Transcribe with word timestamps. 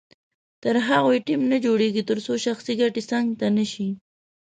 تر 0.63 0.75
هغو 0.87 1.11
ټیم 1.27 1.41
نه 1.51 1.57
جوړیږي 1.65 2.03
تر 2.09 2.17
څو 2.25 2.33
شخصي 2.45 2.73
ګټې 2.81 3.01
څنګ 3.11 3.27
ته 3.39 3.47
نه 3.57 3.65
شي. 3.71 3.89